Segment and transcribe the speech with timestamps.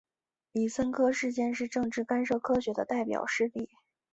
[0.51, 3.69] 李森科事件是政治干涉科学的代表事例。